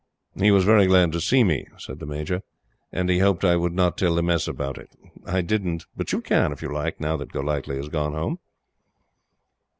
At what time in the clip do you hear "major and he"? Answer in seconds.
2.07-3.19